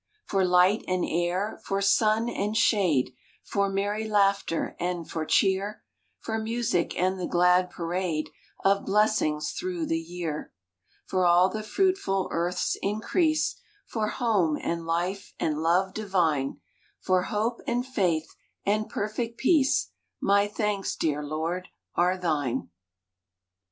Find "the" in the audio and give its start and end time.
7.19-7.27, 9.85-9.99, 11.49-11.61